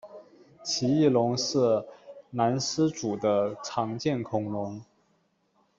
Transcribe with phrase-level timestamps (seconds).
[0.63, 1.85] 奇异龙是
[2.31, 4.81] 兰斯组的常见恐龙。